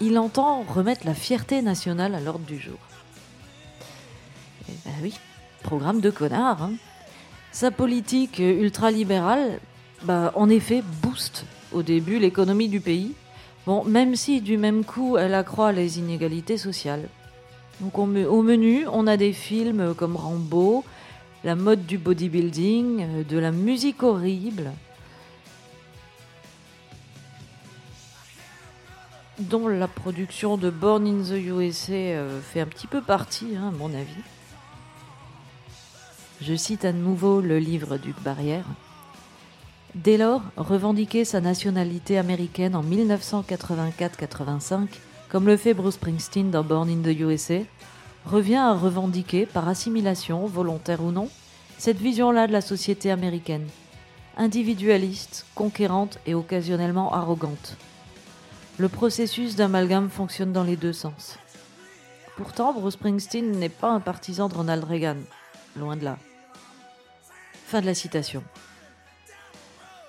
il 0.00 0.18
entend 0.18 0.62
remettre 0.62 1.06
la 1.06 1.14
fierté 1.14 1.62
nationale 1.62 2.14
à 2.14 2.20
l'ordre 2.20 2.44
du 2.44 2.58
jour. 2.58 2.78
Eh 4.68 4.72
ben 4.84 4.94
oui, 5.02 5.14
programme 5.62 6.00
de 6.00 6.10
connard. 6.10 6.62
Hein. 6.62 6.74
Sa 7.56 7.70
politique 7.70 8.38
ultralibérale, 8.38 9.60
bah, 10.02 10.30
en 10.34 10.50
effet, 10.50 10.82
booste 11.00 11.46
au 11.72 11.82
début 11.82 12.18
l'économie 12.18 12.68
du 12.68 12.80
pays. 12.80 13.14
Bon, 13.64 13.82
même 13.82 14.14
si 14.14 14.42
du 14.42 14.58
même 14.58 14.84
coup 14.84 15.16
elle 15.16 15.32
accroît 15.32 15.72
les 15.72 15.98
inégalités 15.98 16.58
sociales. 16.58 17.08
Donc 17.80 17.98
au 17.98 18.42
menu, 18.42 18.86
on 18.92 19.06
a 19.06 19.16
des 19.16 19.32
films 19.32 19.94
comme 19.94 20.16
Rambo, 20.16 20.84
la 21.44 21.54
mode 21.54 21.86
du 21.86 21.96
bodybuilding, 21.96 23.24
de 23.24 23.38
la 23.38 23.52
musique 23.52 24.02
horrible, 24.02 24.70
dont 29.38 29.66
la 29.66 29.88
production 29.88 30.58
de 30.58 30.68
Born 30.68 31.06
in 31.06 31.22
the 31.22 31.40
USA 31.42 31.94
euh, 31.94 32.38
fait 32.42 32.60
un 32.60 32.66
petit 32.66 32.86
peu 32.86 33.00
partie, 33.00 33.56
hein, 33.56 33.68
à 33.68 33.70
mon 33.70 33.94
avis. 33.94 34.35
Je 36.42 36.54
cite 36.54 36.84
à 36.84 36.92
nouveau 36.92 37.40
le 37.40 37.58
livre 37.58 37.96
du 37.96 38.12
Barrière. 38.22 38.66
Dès 39.94 40.18
lors, 40.18 40.42
revendiquer 40.58 41.24
sa 41.24 41.40
nationalité 41.40 42.18
américaine 42.18 42.76
en 42.76 42.84
1984-85, 42.84 44.88
comme 45.30 45.46
le 45.46 45.56
fait 45.56 45.72
Bruce 45.72 45.94
Springsteen 45.94 46.50
dans 46.50 46.62
Born 46.62 46.90
in 46.90 47.00
the 47.00 47.18
USA, 47.18 47.60
revient 48.26 48.56
à 48.56 48.74
revendiquer, 48.74 49.46
par 49.46 49.66
assimilation, 49.66 50.44
volontaire 50.44 51.02
ou 51.02 51.10
non, 51.10 51.30
cette 51.78 51.96
vision-là 51.96 52.46
de 52.46 52.52
la 52.52 52.60
société 52.60 53.10
américaine, 53.10 53.66
individualiste, 54.36 55.46
conquérante 55.54 56.18
et 56.26 56.34
occasionnellement 56.34 57.14
arrogante. 57.14 57.78
Le 58.76 58.90
processus 58.90 59.56
d'amalgame 59.56 60.10
fonctionne 60.10 60.52
dans 60.52 60.64
les 60.64 60.76
deux 60.76 60.92
sens. 60.92 61.38
Pourtant, 62.36 62.74
Bruce 62.74 62.94
Springsteen 62.94 63.52
n'est 63.52 63.70
pas 63.70 63.90
un 63.90 64.00
partisan 64.00 64.50
de 64.50 64.54
Ronald 64.54 64.84
Reagan, 64.84 65.16
loin 65.76 65.96
de 65.96 66.04
là. 66.04 66.18
Fin 67.66 67.80
de 67.80 67.86
la 67.86 67.94
citation. 67.94 68.42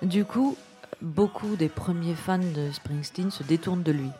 Du 0.02 0.24
coup, 0.24 0.56
beaucoup 1.02 1.56
des 1.56 1.68
premiers 1.68 2.14
fans 2.14 2.38
de 2.38 2.70
Springsteen 2.72 3.30
se 3.30 3.42
détournent 3.42 3.82
de 3.82 3.92
lui. 3.92 4.10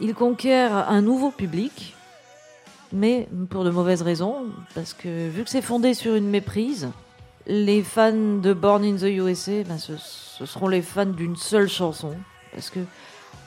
Il 0.00 0.14
conquiert 0.14 0.74
un 0.88 1.02
nouveau 1.02 1.30
public, 1.30 1.94
mais 2.92 3.28
pour 3.50 3.64
de 3.64 3.70
mauvaises 3.70 4.02
raisons, 4.02 4.46
parce 4.74 4.94
que 4.94 5.28
vu 5.28 5.44
que 5.44 5.50
c'est 5.50 5.62
fondé 5.62 5.94
sur 5.94 6.14
une 6.14 6.28
méprise, 6.28 6.88
les 7.46 7.82
fans 7.82 8.12
de 8.12 8.52
Born 8.52 8.84
in 8.84 8.96
the 8.96 9.04
USA, 9.04 9.62
ben 9.64 9.78
ce, 9.78 9.96
ce, 9.96 10.46
seront 10.46 10.68
les 10.68 10.82
fans 10.82 11.06
d'une 11.06 11.36
seule 11.36 11.68
chanson, 11.68 12.16
parce 12.52 12.70
que 12.70 12.80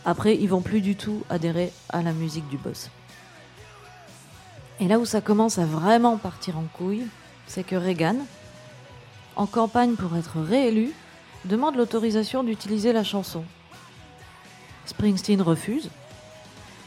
après 0.06 0.36
ils 0.36 0.48
vont 0.48 0.62
plus 0.62 0.82
du 0.82 0.96
tout 0.96 1.24
adhérer 1.30 1.72
à 1.90 2.02
la 2.02 2.14
musique 2.14 2.48
du 2.50 2.58
boss. 2.58 2.90
Et 4.80 4.88
là 4.88 5.00
où 5.00 5.06
ça 5.06 5.22
commence 5.22 5.58
à 5.58 5.66
vraiment 5.66 6.18
partir 6.18 6.58
en 6.58 6.66
couille, 6.74 7.08
c'est 7.48 7.64
que 7.64 7.76
Reagan, 7.76 8.18
en 9.36 9.48
campagne 9.48 9.96
pour 9.96 10.16
être 10.16 10.40
réélu, 10.40 10.92
demande 11.46 11.76
l'autorisation 11.76 12.44
d'utiliser 12.44 12.94
la 12.94 13.04
chanson. 13.04 13.44
Springsteen 14.86 15.42
refuse, 15.42 15.90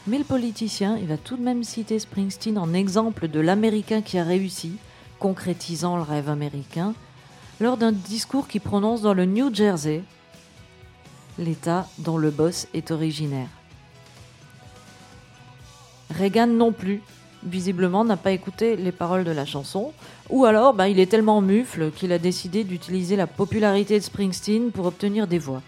mais 0.07 0.17
le 0.17 0.23
politicien, 0.23 0.97
il 0.97 1.07
va 1.07 1.17
tout 1.17 1.37
de 1.37 1.43
même 1.43 1.63
citer 1.63 1.99
Springsteen 1.99 2.57
en 2.57 2.73
exemple 2.73 3.27
de 3.27 3.39
l'Américain 3.39 4.01
qui 4.01 4.17
a 4.17 4.23
réussi, 4.23 4.77
concrétisant 5.19 5.97
le 5.97 6.01
rêve 6.01 6.29
américain, 6.29 6.93
lors 7.59 7.77
d'un 7.77 7.91
discours 7.91 8.47
qu'il 8.47 8.61
prononce 8.61 9.01
dans 9.01 9.13
le 9.13 9.25
New 9.25 9.53
Jersey, 9.53 10.03
l'État 11.37 11.87
dont 11.99 12.17
le 12.17 12.31
boss 12.31 12.67
est 12.73 12.89
originaire. 12.89 13.49
Reagan 16.09 16.47
non 16.47 16.71
plus 16.71 17.01
visiblement 17.43 18.05
n'a 18.05 18.17
pas 18.17 18.31
écouté 18.31 18.75
les 18.75 18.91
paroles 18.91 19.23
de 19.23 19.31
la 19.31 19.45
chanson, 19.45 19.93
ou 20.29 20.45
alors 20.45 20.73
bah, 20.73 20.89
il 20.89 20.99
est 20.99 21.09
tellement 21.09 21.41
mufle 21.41 21.91
qu'il 21.91 22.11
a 22.11 22.19
décidé 22.19 22.63
d'utiliser 22.63 23.15
la 23.15 23.27
popularité 23.27 23.97
de 23.99 24.03
Springsteen 24.03 24.71
pour 24.71 24.85
obtenir 24.85 25.27
des 25.27 25.39
voix. 25.39 25.61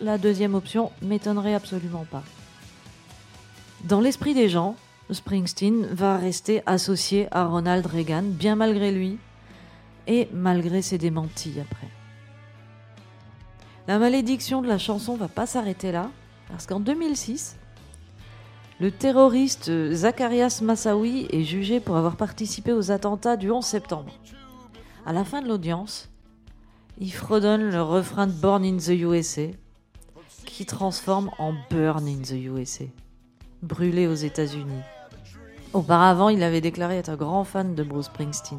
La 0.00 0.18
deuxième 0.18 0.54
option 0.54 0.90
m'étonnerait 1.02 1.54
absolument 1.54 2.06
pas. 2.10 2.22
Dans 3.84 4.00
l'esprit 4.00 4.34
des 4.34 4.48
gens, 4.48 4.76
Springsteen 5.10 5.86
va 5.86 6.16
rester 6.16 6.62
associé 6.66 7.28
à 7.30 7.44
Ronald 7.44 7.86
Reagan, 7.86 8.22
bien 8.24 8.56
malgré 8.56 8.92
lui, 8.92 9.18
et 10.06 10.28
malgré 10.32 10.82
ses 10.82 10.98
démentis 10.98 11.54
après. 11.60 11.88
La 13.88 13.98
malédiction 13.98 14.62
de 14.62 14.68
la 14.68 14.78
chanson 14.78 15.16
va 15.16 15.28
pas 15.28 15.46
s'arrêter 15.46 15.92
là, 15.92 16.10
parce 16.48 16.66
qu'en 16.66 16.80
2006, 16.80 17.56
le 18.82 18.90
terroriste 18.90 19.70
Zacharias 19.92 20.58
Massaoui 20.60 21.28
est 21.30 21.44
jugé 21.44 21.78
pour 21.78 21.96
avoir 21.96 22.16
participé 22.16 22.72
aux 22.72 22.90
attentats 22.90 23.36
du 23.36 23.48
11 23.48 23.64
septembre. 23.64 24.12
À 25.06 25.12
la 25.12 25.24
fin 25.24 25.40
de 25.40 25.46
l'audience, 25.46 26.10
il 26.98 27.12
fredonne 27.12 27.70
le 27.70 27.80
refrain 27.80 28.26
de 28.26 28.32
Born 28.32 28.64
in 28.64 28.78
the 28.78 28.88
USA, 28.88 29.46
qui 30.44 30.66
transforme 30.66 31.30
en 31.38 31.54
Burn 31.70 32.08
in 32.08 32.22
the 32.22 32.32
USA, 32.32 32.86
brûlé 33.62 34.08
aux 34.08 34.14
États-Unis. 34.14 34.82
Auparavant, 35.74 36.28
il 36.28 36.42
avait 36.42 36.60
déclaré 36.60 36.96
être 36.96 37.10
un 37.10 37.16
grand 37.16 37.44
fan 37.44 37.76
de 37.76 37.84
Bruce 37.84 38.06
Springsteen. 38.06 38.58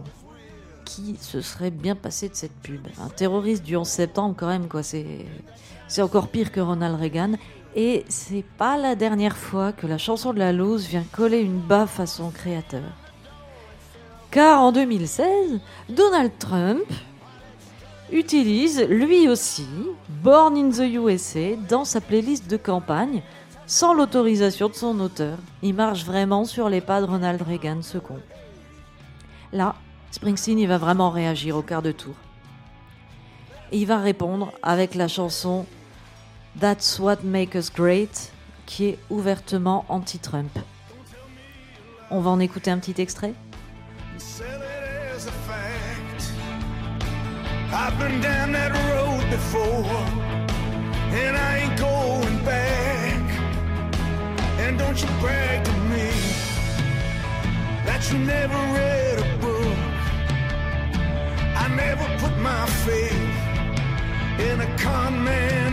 Qui 0.85 1.17
se 1.19 1.41
serait 1.41 1.69
bien 1.69 1.97
passé 1.97 2.29
de 2.29 2.35
cette 2.35 2.55
pub? 2.61 2.87
Un 3.01 3.09
terroriste 3.09 3.63
du 3.63 3.75
11 3.75 3.85
septembre, 3.85 4.35
quand 4.37 4.47
même, 4.47 4.69
quoi. 4.69 4.83
C'est 4.83 6.01
encore 6.01 6.29
pire 6.29 6.53
que 6.53 6.61
Ronald 6.61 6.97
Reagan. 6.97 7.33
Et 7.75 8.05
c'est 8.07 8.45
pas 8.57 8.77
la 8.77 8.95
dernière 8.95 9.35
fois 9.35 9.71
que 9.71 9.87
la 9.87 9.97
chanson 9.97 10.33
de 10.33 10.39
la 10.39 10.51
loose 10.51 10.87
vient 10.87 11.05
coller 11.11 11.39
une 11.39 11.59
baffe 11.59 11.99
à 11.99 12.05
son 12.05 12.29
créateur. 12.29 12.83
Car 14.29 14.61
en 14.61 14.71
2016, 14.71 15.59
Donald 15.89 16.31
Trump 16.39 16.85
utilise 18.11 18.85
lui 18.89 19.27
aussi 19.27 19.67
Born 20.23 20.55
in 20.55 20.69
the 20.69 20.93
USA 20.93 21.55
dans 21.67 21.85
sa 21.85 21.99
playlist 21.99 22.49
de 22.49 22.57
campagne 22.57 23.23
sans 23.65 23.93
l'autorisation 23.93 24.69
de 24.69 24.75
son 24.75 24.99
auteur. 24.99 25.37
Il 25.61 25.73
marche 25.73 26.05
vraiment 26.05 26.45
sur 26.45 26.69
les 26.69 26.81
pas 26.81 27.01
de 27.01 27.05
Ronald 27.05 27.41
Reagan, 27.41 27.81
ce 27.81 27.97
con. 27.97 28.19
Là, 29.51 29.75
Springsteen 30.11 30.59
il 30.59 30.67
va 30.67 30.77
vraiment 30.77 31.09
réagir 31.09 31.57
au 31.57 31.61
quart 31.61 31.81
de 31.81 31.91
tour. 31.91 32.13
Il 33.71 33.87
va 33.87 33.97
répondre 33.97 34.51
avec 34.61 34.93
la 34.93 35.07
chanson 35.07 35.65
That's 36.55 36.99
What 36.99 37.23
Makes 37.23 37.55
Us 37.55 37.69
Great, 37.71 38.31
qui 38.65 38.89
est 38.89 38.99
ouvertement 39.09 39.85
anti-Trump. 39.89 40.51
On 42.11 42.21
va 42.21 42.29
en 42.29 42.39
écouter 42.39 42.69
un 42.71 42.79
petit 42.79 43.01
extrait 43.01 43.33
I've 47.75 47.97
been 47.97 48.21
down 48.21 48.51
that 48.51 48.71
road 48.91 49.27
before, 49.31 49.83
and 51.11 51.35
I 51.35 51.57
ain't 51.57 51.79
going 51.79 52.45
back. 52.45 53.19
And 54.59 54.77
don't 54.77 55.01
you 55.01 55.07
brag 55.19 55.65
to 55.65 55.71
me 55.89 56.11
that 57.83 58.07
you 58.11 58.19
never 58.19 58.53
read 58.53 59.19
a 59.19 59.37
book. 59.41 59.77
I 61.57 61.67
never 61.75 62.05
put 62.19 62.37
my 62.37 62.65
faith 62.85 63.33
in 64.39 64.61
a 64.61 64.77
con 64.77 65.23
man 65.23 65.72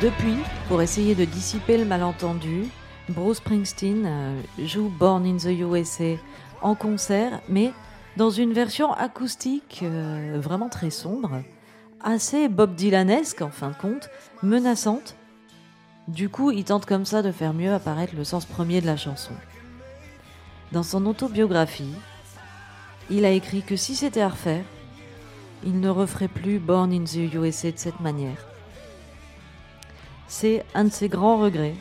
depuis, 0.00 0.36
pour 0.68 0.80
essayer 0.80 1.16
de 1.16 1.24
dissiper 1.24 1.76
le 1.76 1.84
malentendu, 1.84 2.66
Bruce 3.08 3.38
Springsteen 3.38 4.04
euh, 4.06 4.40
joue 4.64 4.90
Born 4.90 5.26
in 5.26 5.38
the 5.38 5.46
USA 5.46 6.16
en 6.62 6.76
concert, 6.76 7.40
mais 7.48 7.72
dans 8.16 8.30
une 8.30 8.52
version 8.52 8.92
acoustique 8.92 9.80
euh, 9.82 10.38
vraiment 10.40 10.68
très 10.68 10.90
sombre, 10.90 11.42
assez 12.00 12.48
Bob 12.48 12.76
Dylanesque 12.76 13.42
en 13.42 13.50
fin 13.50 13.70
de 13.70 13.74
compte, 13.76 14.08
menaçante. 14.42 15.16
Du 16.06 16.28
coup, 16.28 16.52
il 16.52 16.64
tente 16.64 16.86
comme 16.86 17.04
ça 17.04 17.22
de 17.22 17.32
faire 17.32 17.52
mieux 17.52 17.72
apparaître 17.72 18.14
le 18.14 18.24
sens 18.24 18.44
premier 18.44 18.80
de 18.80 18.86
la 18.86 18.96
chanson. 18.96 19.32
Dans 20.70 20.84
son 20.84 21.06
autobiographie, 21.06 21.94
il 23.10 23.24
a 23.24 23.30
écrit 23.30 23.62
que 23.62 23.76
si 23.76 23.96
c'était 23.96 24.20
à 24.20 24.28
refaire, 24.28 24.64
il 25.64 25.80
ne 25.80 25.88
referait 25.88 26.28
plus 26.28 26.60
Born 26.60 26.92
in 26.92 27.04
the 27.04 27.34
USA 27.34 27.72
de 27.72 27.78
cette 27.78 28.00
manière. 28.00 28.46
C'est 30.28 30.64
un 30.74 30.84
de 30.84 30.92
ses 30.92 31.08
grands 31.08 31.38
regrets, 31.38 31.74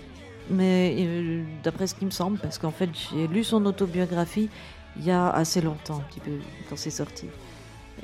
mais 0.50 0.96
euh, 0.98 1.44
d'après 1.64 1.86
ce 1.86 1.96
qui 1.96 2.06
me 2.06 2.12
semble, 2.12 2.40
parce 2.40 2.58
qu'en 2.58 2.72
fait 2.72 2.90
j'ai 3.12 3.28
lu 3.28 3.44
son 3.44 3.66
autobiographie 3.66 4.50
il 4.98 5.06
y 5.06 5.12
a 5.12 5.30
assez 5.30 5.62
longtemps, 5.62 5.98
un 5.98 6.10
petit 6.10 6.20
peu 6.20 6.32
quand 6.70 6.78
c'est 6.78 6.90
sorti. 6.90 7.28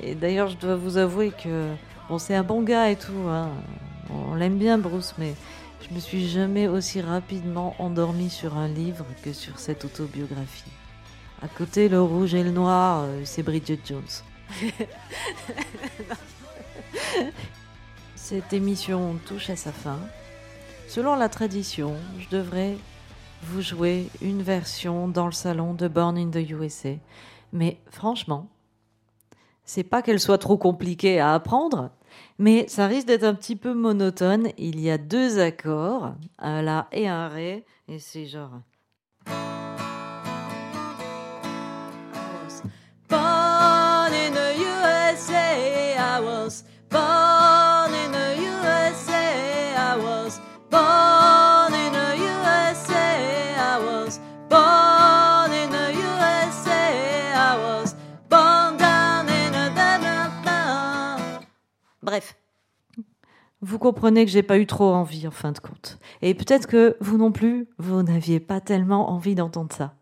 Et 0.00 0.14
d'ailleurs, 0.14 0.48
je 0.48 0.56
dois 0.56 0.76
vous 0.76 0.96
avouer 0.96 1.30
que 1.30 1.68
bon, 2.08 2.18
c'est 2.18 2.34
un 2.34 2.42
bon 2.42 2.62
gars 2.62 2.90
et 2.90 2.96
tout, 2.96 3.28
hein. 3.28 3.48
on 4.10 4.34
l'aime 4.34 4.58
bien 4.58 4.78
Bruce, 4.78 5.14
mais 5.18 5.34
je 5.88 5.94
me 5.94 6.00
suis 6.00 6.28
jamais 6.28 6.68
aussi 6.68 7.00
rapidement 7.00 7.74
endormi 7.78 8.30
sur 8.30 8.56
un 8.56 8.68
livre 8.68 9.06
que 9.22 9.32
sur 9.32 9.58
cette 9.58 9.84
autobiographie. 9.84 10.70
À 11.42 11.48
côté, 11.48 11.88
le 11.88 12.00
rouge 12.00 12.34
et 12.34 12.42
le 12.42 12.50
noir, 12.50 13.02
euh, 13.04 13.20
c'est 13.24 13.42
Bridget 13.42 13.80
Jones. 13.84 14.02
Cette 18.14 18.52
émission 18.54 19.18
touche 19.26 19.50
à 19.50 19.56
sa 19.56 19.72
fin. 19.72 19.98
Selon 20.88 21.16
la 21.16 21.28
tradition, 21.28 21.96
je 22.18 22.28
devrais 22.28 22.76
vous 23.42 23.62
jouer 23.62 24.08
une 24.22 24.42
version 24.42 25.08
dans 25.08 25.26
le 25.26 25.32
salon 25.32 25.74
de 25.74 25.88
Born 25.88 26.16
in 26.16 26.30
the 26.30 26.48
USA. 26.50 26.90
Mais 27.52 27.78
franchement, 27.90 28.48
c'est 29.64 29.82
pas 29.82 30.02
qu'elle 30.02 30.20
soit 30.20 30.38
trop 30.38 30.56
compliquée 30.56 31.20
à 31.20 31.34
apprendre, 31.34 31.90
mais 32.38 32.68
ça 32.68 32.86
risque 32.86 33.08
d'être 33.08 33.24
un 33.24 33.34
petit 33.34 33.56
peu 33.56 33.74
monotone. 33.74 34.48
Il 34.56 34.80
y 34.80 34.90
a 34.90 34.98
deux 34.98 35.40
accords, 35.40 36.14
un 36.38 36.62
La 36.62 36.86
et 36.92 37.08
un 37.08 37.28
Ré, 37.28 37.64
et 37.88 37.98
c'est 37.98 38.26
genre. 38.26 38.60
Comprenez 63.84 64.24
que 64.24 64.30
j'ai 64.30 64.42
pas 64.42 64.58
eu 64.58 64.64
trop 64.64 64.94
envie 64.94 65.26
en 65.28 65.30
fin 65.30 65.52
de 65.52 65.58
compte. 65.58 65.98
Et 66.22 66.32
peut-être 66.32 66.66
que 66.66 66.96
vous 67.00 67.18
non 67.18 67.32
plus, 67.32 67.68
vous 67.76 68.02
n'aviez 68.02 68.40
pas 68.40 68.62
tellement 68.62 69.10
envie 69.10 69.34
d'entendre 69.34 69.74
ça. 69.74 69.92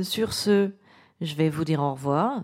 Sur 0.00 0.32
ce, 0.32 0.70
je 1.20 1.34
vais 1.34 1.50
vous 1.50 1.66
dire 1.66 1.82
au 1.82 1.92
revoir. 1.92 2.42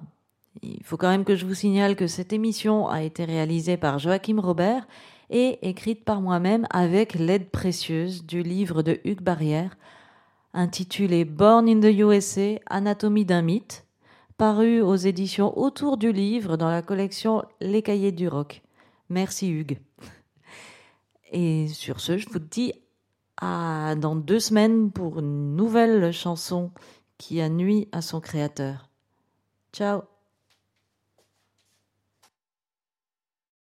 Il 0.61 0.85
faut 0.85 0.98
quand 0.98 1.09
même 1.09 1.24
que 1.24 1.37
je 1.37 1.46
vous 1.46 1.55
signale 1.55 1.96
que 1.96 2.07
cette 2.07 2.35
émission 2.35 2.87
a 2.87 3.03
été 3.03 3.24
réalisée 3.24 3.79
par 3.79 3.98
Joachim 3.98 4.40
Robert 4.40 4.87
et 5.31 5.59
écrite 5.66 6.05
par 6.05 6.20
moi-même 6.20 6.66
avec 6.68 7.14
l'aide 7.14 7.48
précieuse 7.48 8.26
du 8.26 8.42
livre 8.42 8.83
de 8.83 9.00
Hugues 9.05 9.22
Barrière 9.22 9.74
intitulé 10.53 11.24
Born 11.24 11.66
in 11.66 11.81
the 11.81 11.94
USA, 11.96 12.59
Anatomie 12.66 13.24
d'un 13.24 13.40
mythe, 13.40 13.87
paru 14.37 14.83
aux 14.83 14.96
éditions 14.96 15.57
Autour 15.59 15.96
du 15.96 16.12
livre 16.12 16.59
dans 16.59 16.68
la 16.68 16.83
collection 16.83 17.42
Les 17.62 17.81
Cahiers 17.81 18.12
du 18.12 18.29
Rock. 18.29 18.61
Merci 19.11 19.51
Hugues. 19.51 19.79
Et 21.33 21.68
sur 21.68 22.01
ce, 22.01 22.16
je 22.16 22.29
vous 22.31 22.38
dis 22.38 22.73
à 23.37 23.94
dans 23.96 24.16
deux 24.16 24.40
semaines 24.40 24.90
pour 24.90 25.18
une 25.18 25.57
nouvelle 25.57 26.12
chanson 26.12 26.70
qui 27.18 27.40
a 27.40 27.49
nuit 27.49 27.88
à 27.92 28.03
son 28.03 28.20
créateur. 28.20 28.88
Ciao 29.73 30.10